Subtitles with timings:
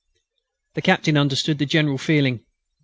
[0.73, 2.43] The Captain understood the general feeling.